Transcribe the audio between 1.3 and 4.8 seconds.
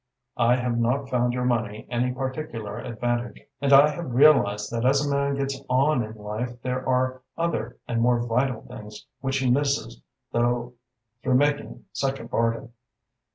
your money any particular advantage, and I have realised